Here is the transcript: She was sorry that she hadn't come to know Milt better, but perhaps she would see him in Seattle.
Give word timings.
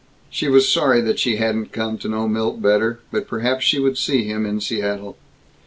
She 0.31 0.47
was 0.47 0.67
sorry 0.67 0.99
that 1.01 1.19
she 1.19 1.35
hadn't 1.35 1.71
come 1.71 1.99
to 1.99 2.07
know 2.09 2.27
Milt 2.27 2.59
better, 2.59 3.01
but 3.11 3.27
perhaps 3.27 3.65
she 3.65 3.77
would 3.77 3.99
see 3.99 4.23
him 4.23 4.47
in 4.47 4.59
Seattle. 4.59 5.15